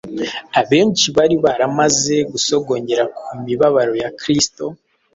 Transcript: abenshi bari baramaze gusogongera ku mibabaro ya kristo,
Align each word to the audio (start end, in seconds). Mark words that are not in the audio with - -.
abenshi 0.59 1.05
bari 1.15 1.35
baramaze 1.45 2.15
gusogongera 2.31 3.03
ku 3.17 3.29
mibabaro 3.45 3.93
ya 4.03 4.09
kristo, 4.19 4.63